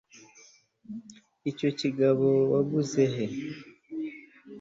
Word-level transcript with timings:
icyo 1.49 1.69
gitabo 1.79 2.27
waguze 2.51 3.03
he 3.13 3.25